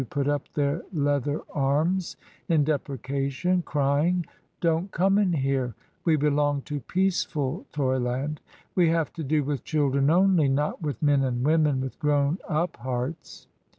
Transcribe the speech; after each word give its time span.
285 0.09 0.23
put 0.23 0.33
up 0.33 0.53
their 0.55 0.81
leather 0.99 1.41
arms 1.53 2.17
in 2.49 2.63
deprecation, 2.63 3.61
crying, 3.61 4.25
"Don't 4.59 4.91
come 4.91 5.19
in 5.19 5.31
here, 5.31 5.75
we 6.05 6.15
belong 6.15 6.63
to 6.63 6.79
peaceful 6.79 7.67
toy 7.71 7.99
land, 7.99 8.41
we 8.73 8.89
have 8.89 9.13
to 9.13 9.23
do 9.23 9.43
with 9.43 9.63
children 9.63 10.09
only, 10.09 10.47
not 10.47 10.81
with 10.81 11.03
men 11.03 11.21
and 11.23 11.45
woman 11.45 11.81
with 11.81 11.99
grown 11.99 12.39
up 12.49 12.77
hearts." 12.77 13.45